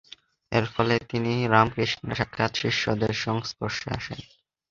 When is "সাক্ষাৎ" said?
2.17-2.51